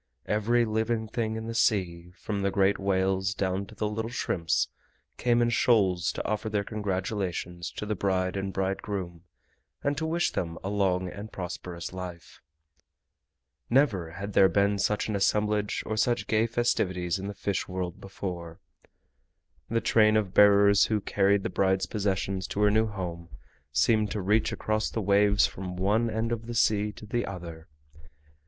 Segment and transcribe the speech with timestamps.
[0.25, 4.67] Every living thing in the sea, from the great whales down to the little shrimps,
[5.17, 9.25] came in shoals to offer their congratulations to the bride and bridegroom
[9.83, 12.41] and to wish them a long and prosperous life.
[13.69, 18.01] Never had there been such an assemblage or such gay festivities in the Fish World
[18.01, 18.59] before.
[19.69, 23.29] The train of bearers who carried the bride's possessions to her new home
[23.71, 27.67] seemed to reach across the waves from one end of the sea to the other.